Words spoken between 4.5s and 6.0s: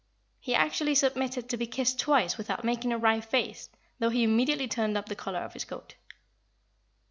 turned up the collar of his coat.